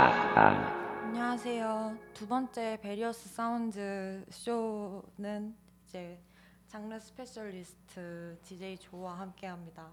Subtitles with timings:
[0.00, 1.98] 안녕하세요.
[2.14, 6.22] 두 번째 베리어스 사운드 쇼는 이제
[6.68, 9.90] 장르 스페셜리스트 DJ 조와 함께합니다.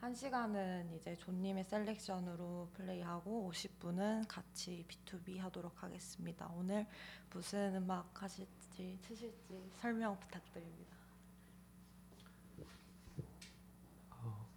[0.00, 6.50] 한 시간은 이제 조님의 셀렉션으로 플레이하고 50분은 같이 B2B 하도록 하겠습니다.
[6.56, 6.86] 오늘
[7.28, 10.96] 무슨 음악 하실지 트실지 설명 부탁드립니다.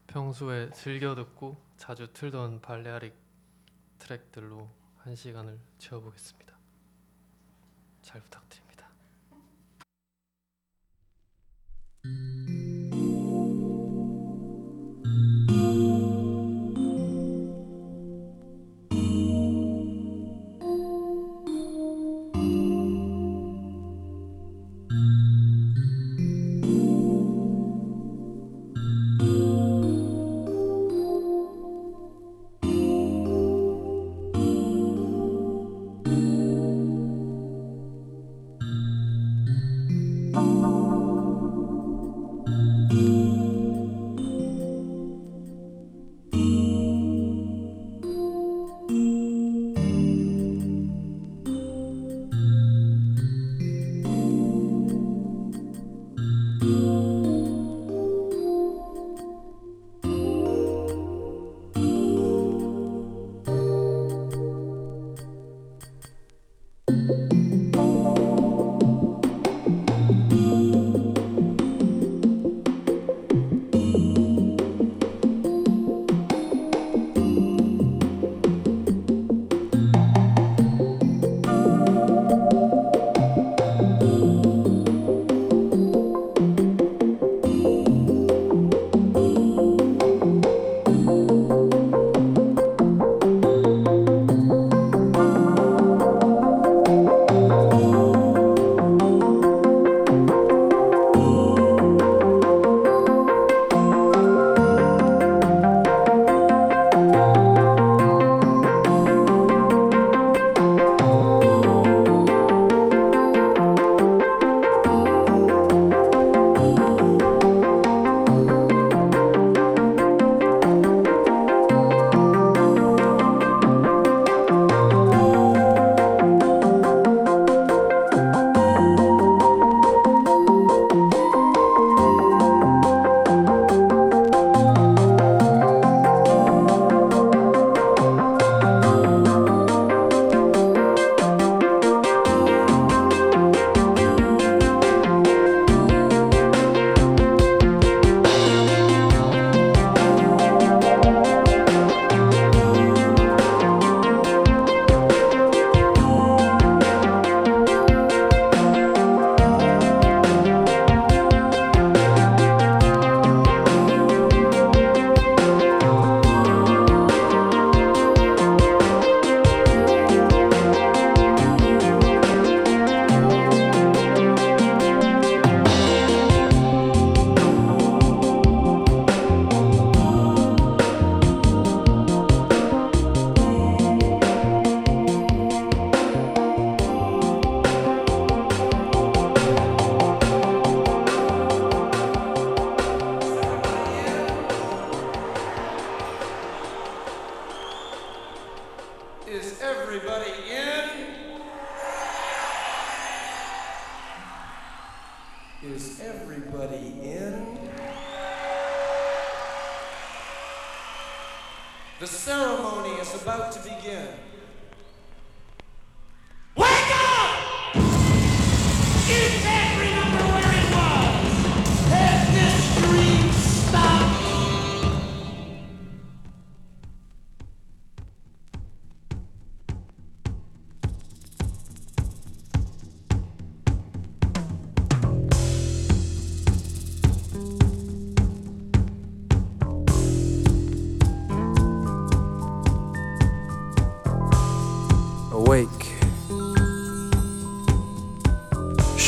[0.08, 3.14] 평소에 즐겨 듣고 자주 틀던 발레아릭
[4.00, 6.58] 트랙들로 한 시간을 채워보겠습니다.
[8.02, 8.90] 잘 부탁드립니다.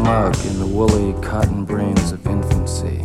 [0.00, 3.02] smug in the woolly cotton brains of infancy.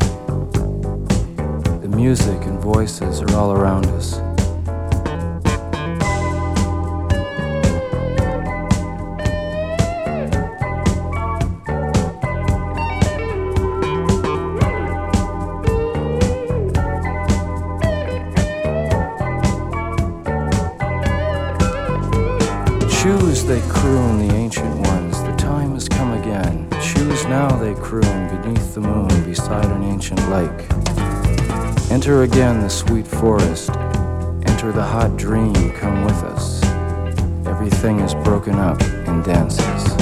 [1.82, 4.25] The music and voices are all around us.
[32.06, 33.72] Enter again the sweet forest,
[34.46, 36.64] enter the hot dream, come with us.
[37.48, 39.95] Everything is broken up and dances.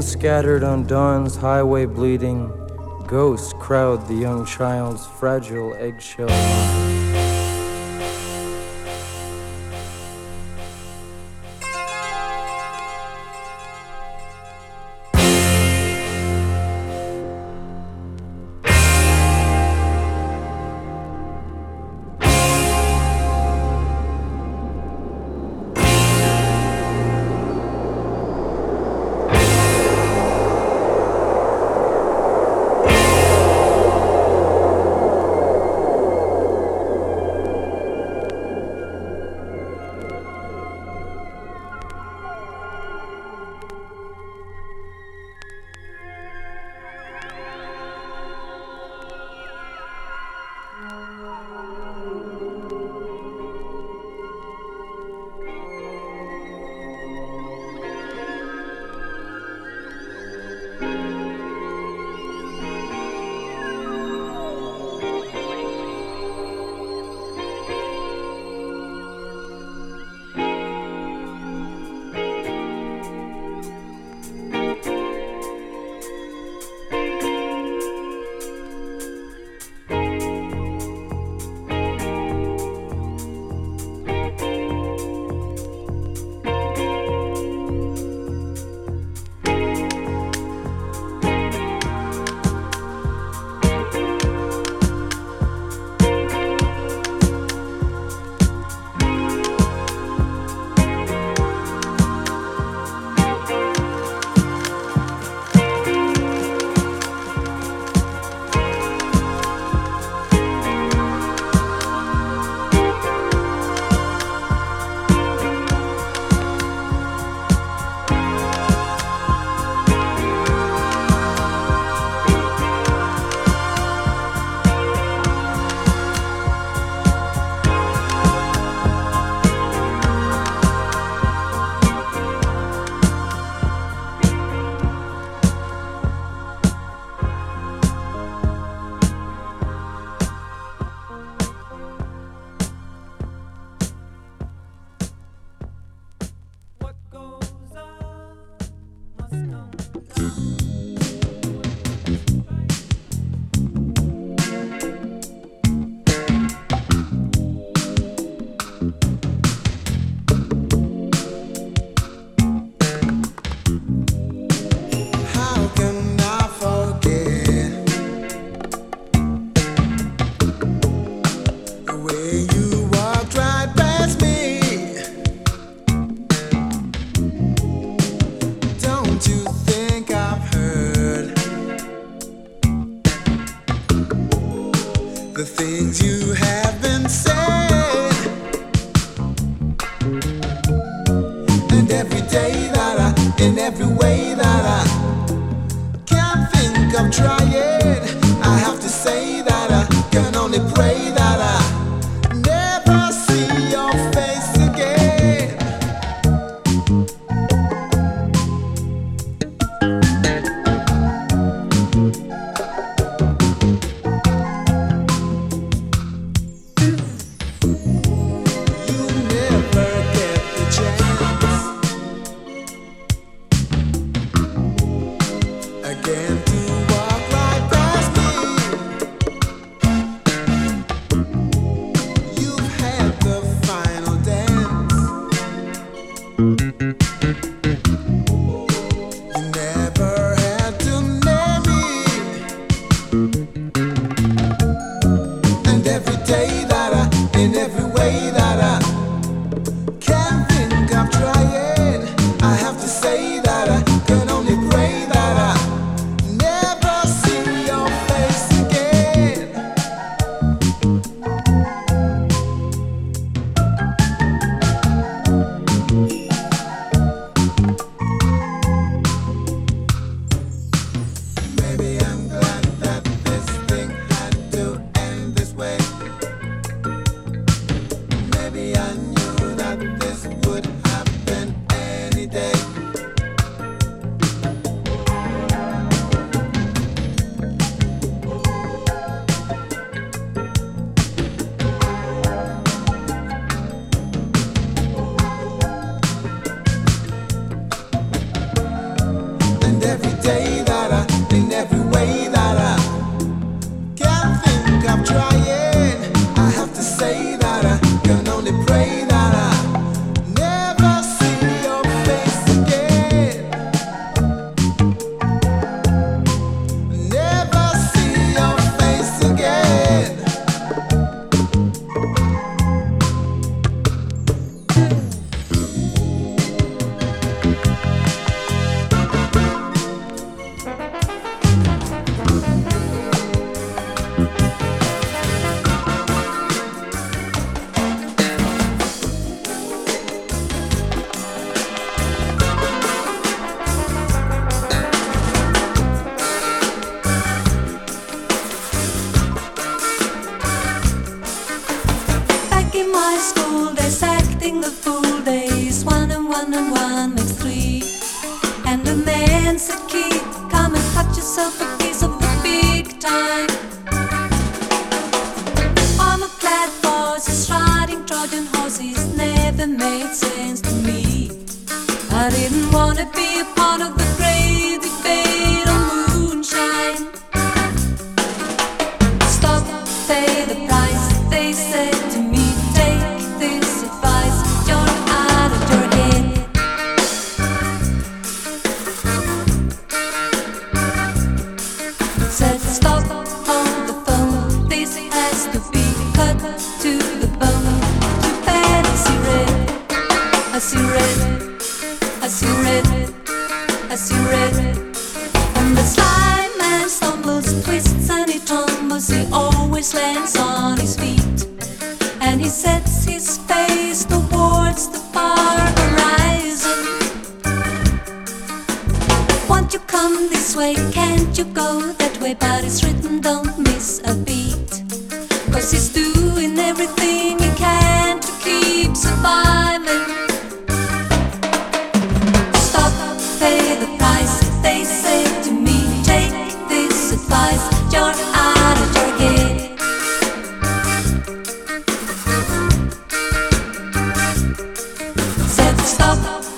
[0.00, 2.48] Scattered on dawn's highway bleeding,
[3.06, 6.67] ghosts crowd the young child's fragile eggshell.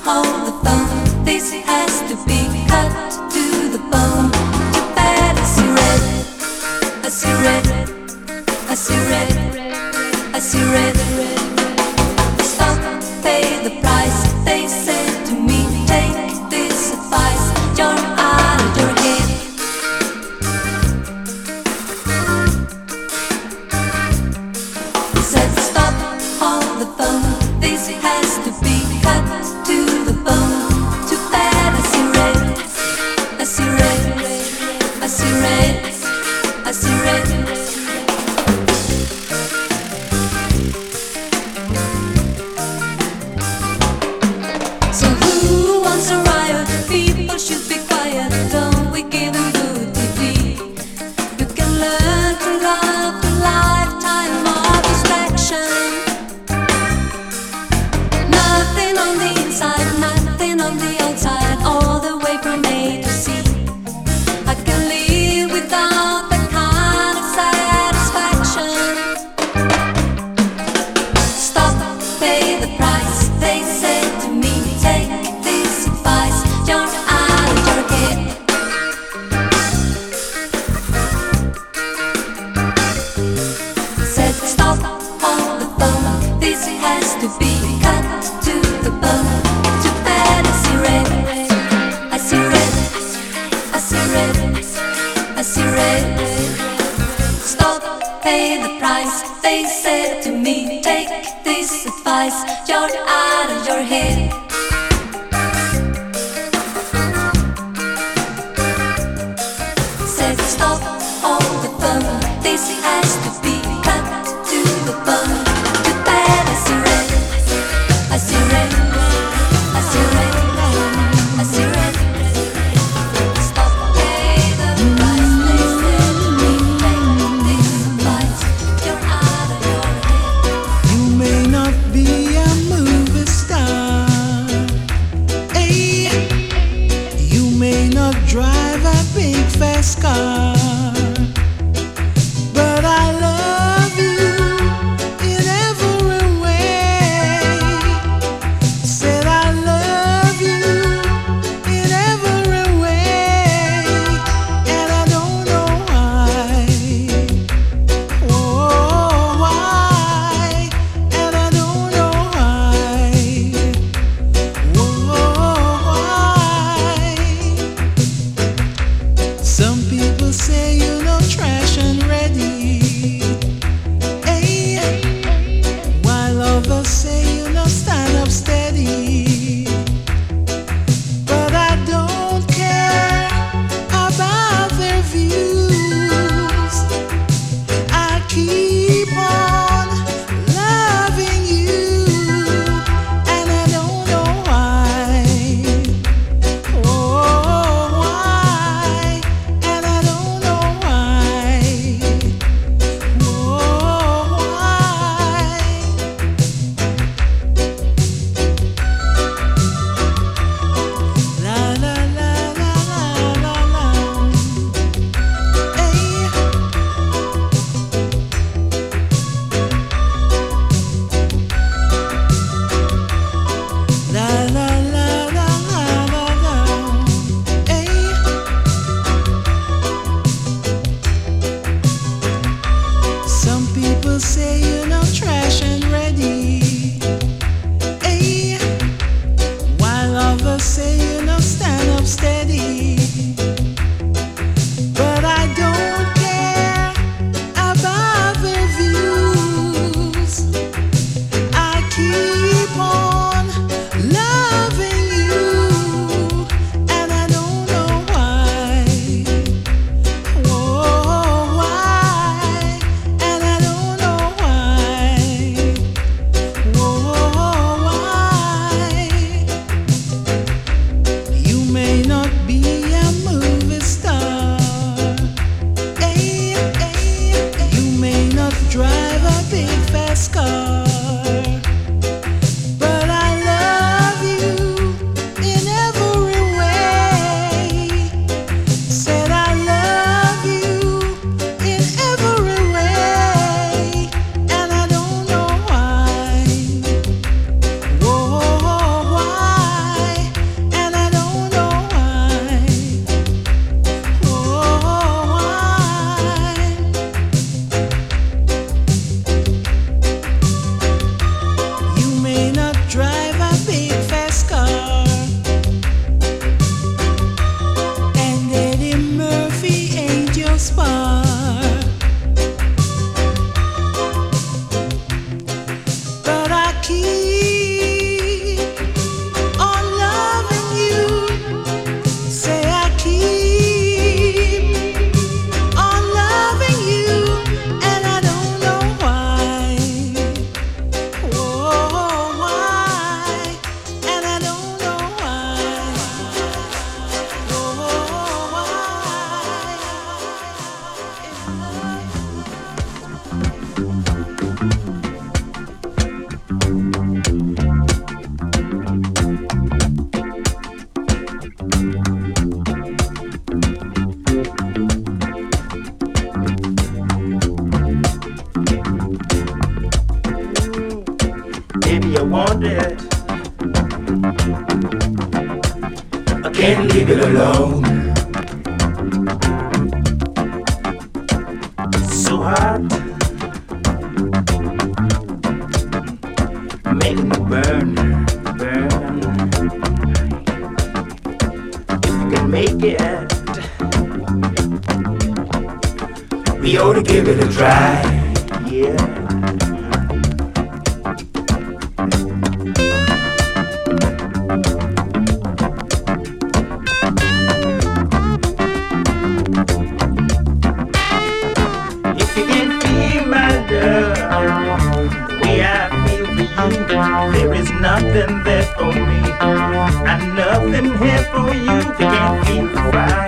[0.02, 1.24] Hold the phone.
[1.24, 2.39] This has to be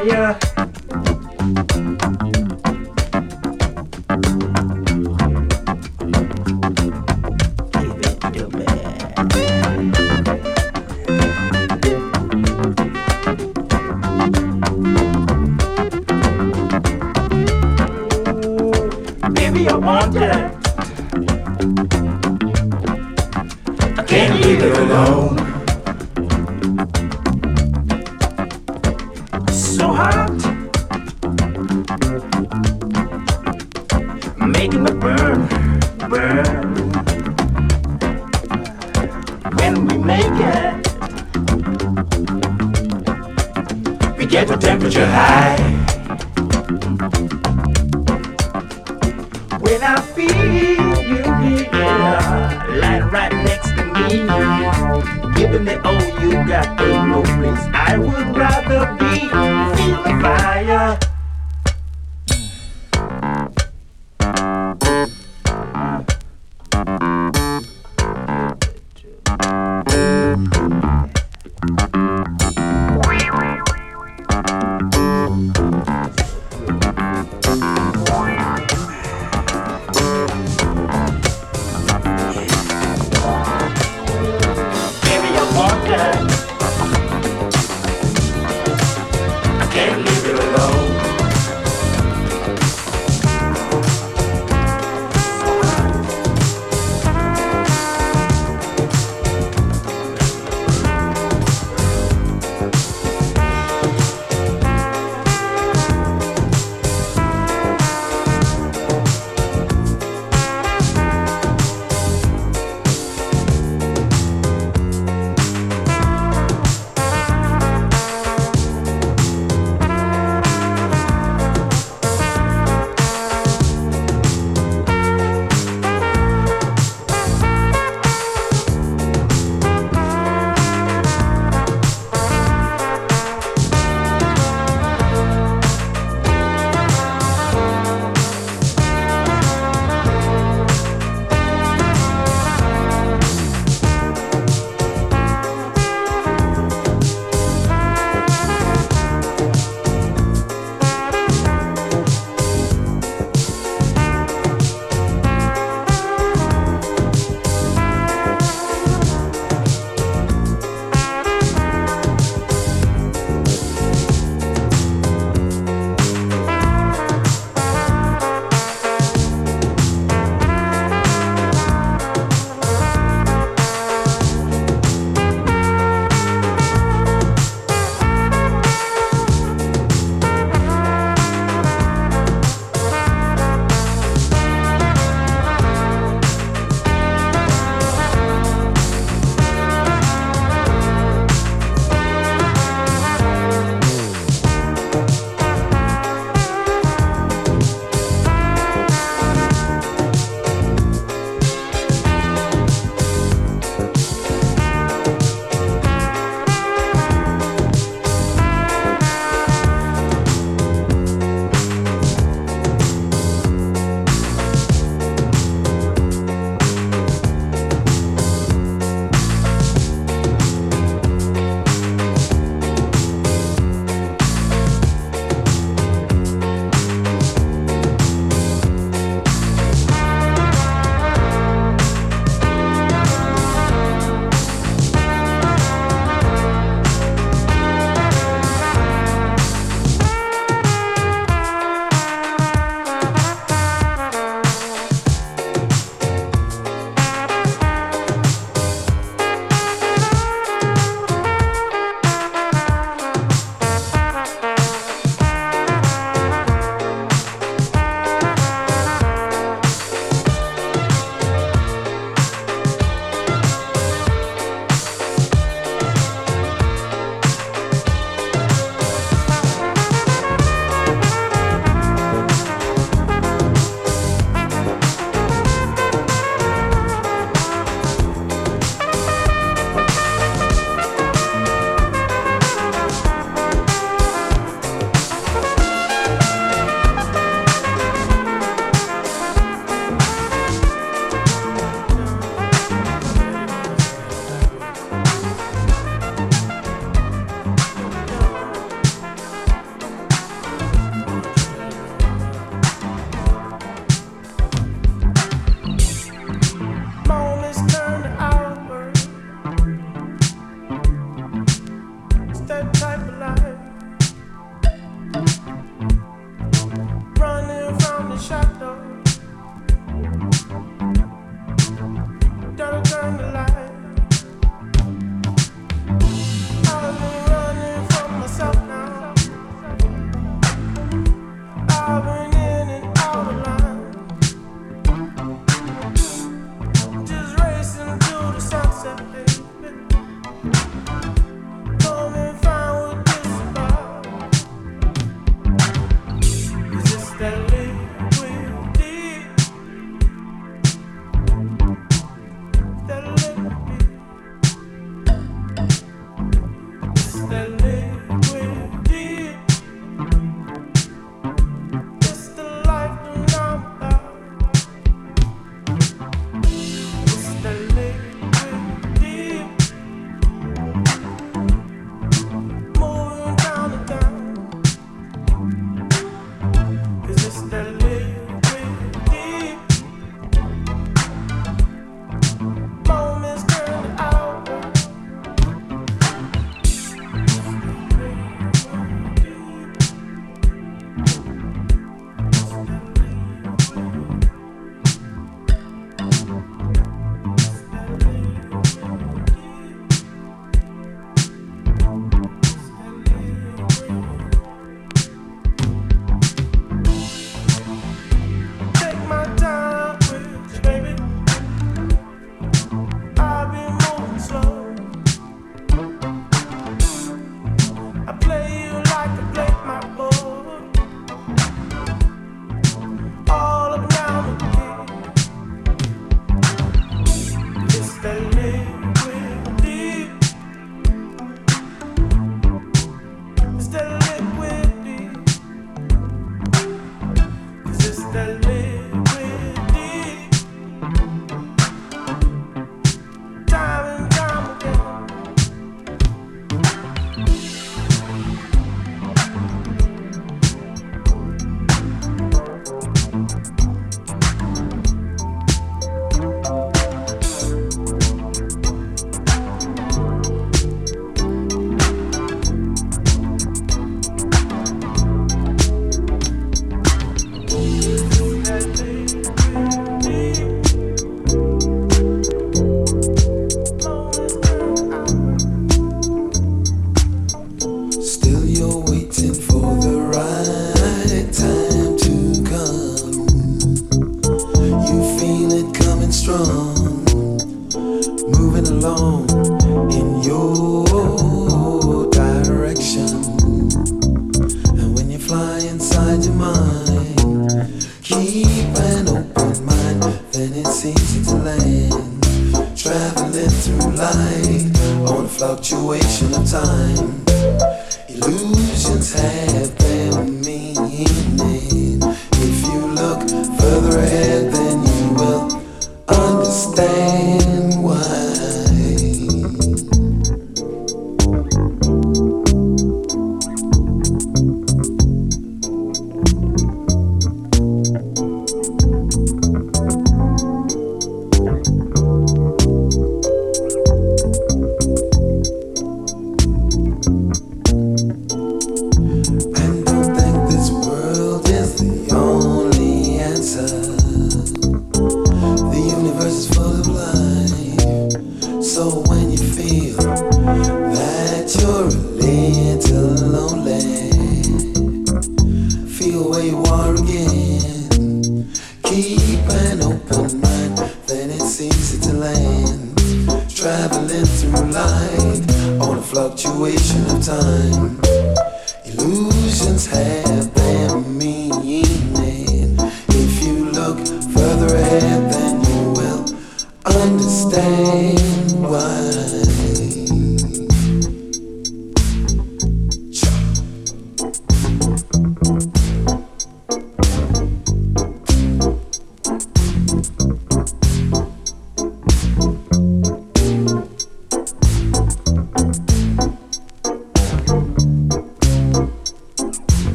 [0.00, 0.49] fire.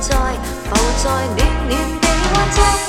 [0.00, 0.14] 在
[0.64, 2.87] 浮在暖暖的弯中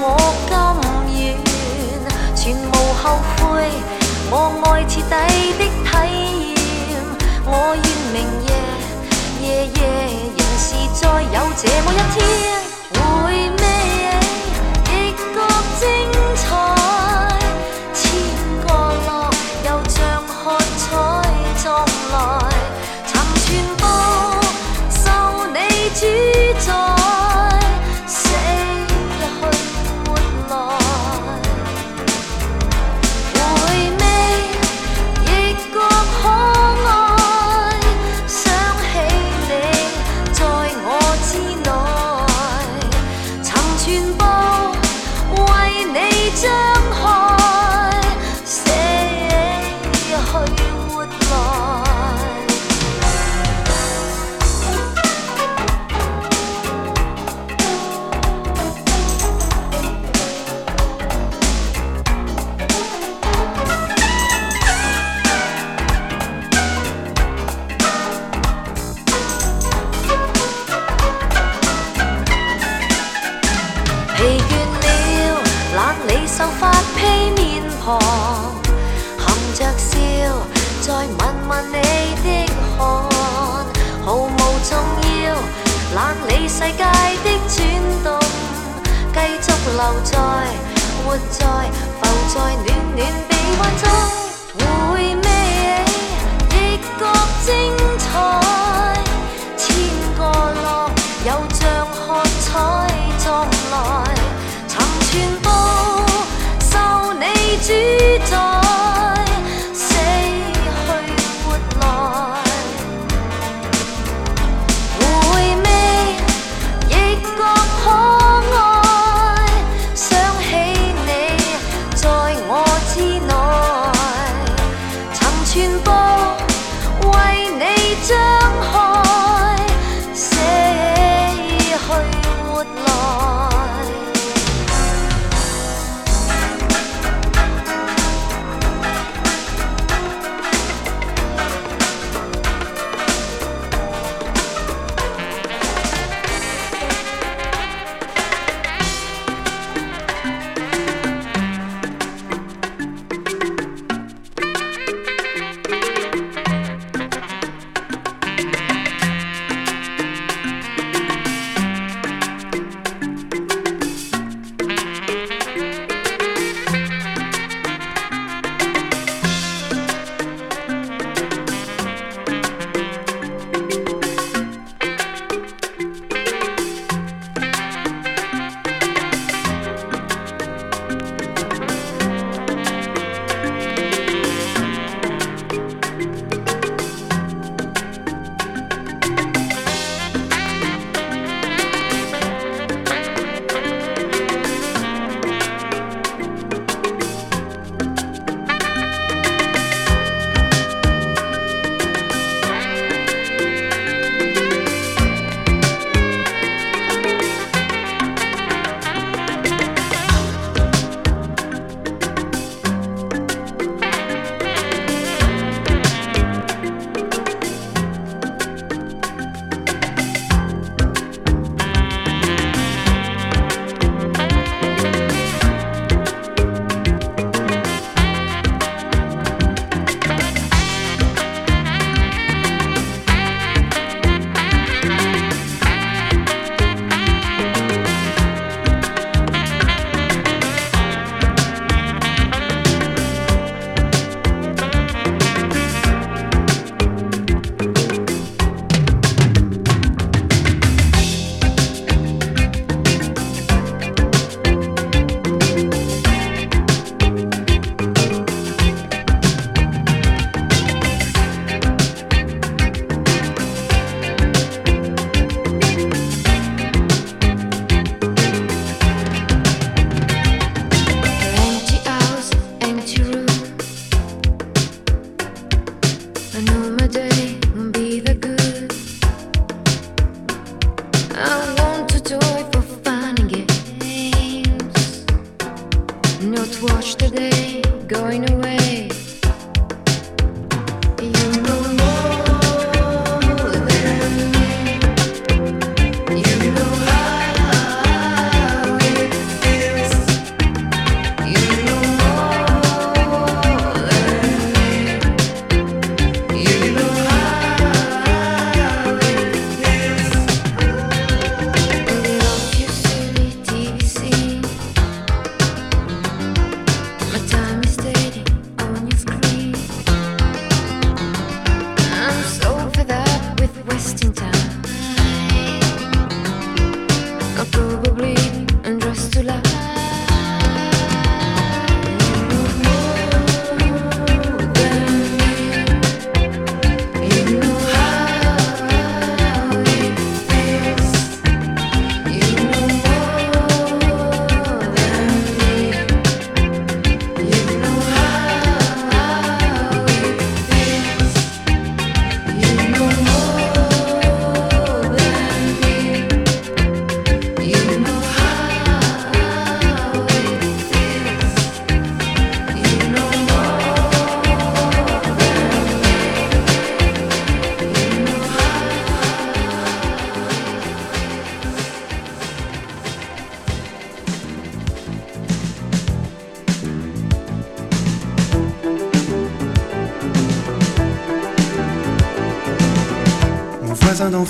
[0.00, 0.16] 我
[0.48, 0.76] 甘
[1.10, 1.36] 愿
[2.34, 3.70] 全无后悔
[4.30, 5.12] 我爱彻底
[5.58, 5.88] 的体
[6.50, 7.00] 验。
[7.44, 8.16] 我愿明
[8.46, 8.48] 夜
[9.40, 9.76] 夜夜
[10.36, 10.66] 仍是
[11.00, 12.67] 再有这么一天。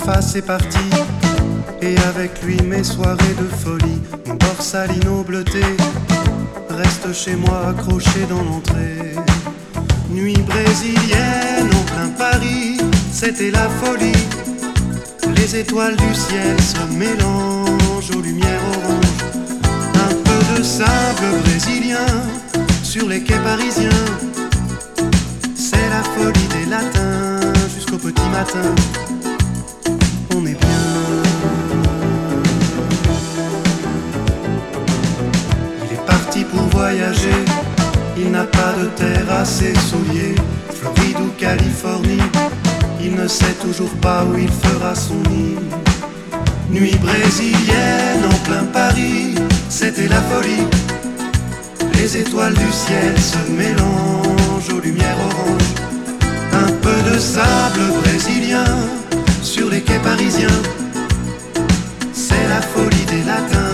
[0.09, 0.89] Voisin d'en face est parti,
[1.81, 4.01] et avec lui mes soirées de folie.
[5.05, 5.61] Mon bleuté
[6.69, 9.15] reste chez moi accroché dans l'entrée.
[10.09, 12.77] Nuit brésilienne en plein Paris,
[13.11, 14.27] c'était la folie.
[15.35, 19.23] Les étoiles du ciel se mélangent aux lumières oranges.
[19.95, 22.07] Un peu de sable brésilien
[22.83, 24.05] sur les quais parisiens.
[25.55, 28.75] C'est la folie des latins jusqu'au petit matin.
[38.17, 40.35] Il n'a pas de terre à ses souliers.
[40.73, 42.21] Floride ou Californie.
[42.99, 45.55] Il ne sait toujours pas où il fera son nid.
[46.71, 49.35] Nuit brésilienne en plein Paris.
[49.69, 50.65] C'était la folie.
[51.93, 55.73] Les étoiles du ciel se mélangent aux lumières oranges.
[56.53, 58.65] Un peu de sable brésilien
[59.43, 60.61] sur les quais parisiens.
[62.13, 63.68] C'est la folie des latins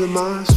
[0.00, 0.49] demain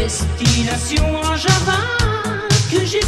[0.00, 1.76] Destination en Java
[2.70, 2.99] que j'ai